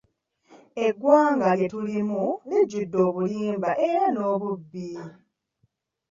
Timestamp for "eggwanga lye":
0.85-1.67